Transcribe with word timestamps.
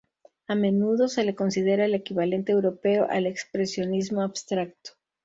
A 0.47 0.55
menudo 0.55 1.07
se 1.07 1.23
le 1.23 1.35
considera 1.35 1.85
el 1.85 1.93
equivalente 1.93 2.51
europeo 2.51 3.05
al 3.07 3.27
expresionismo 3.27 4.23
abstracto. 4.23 4.93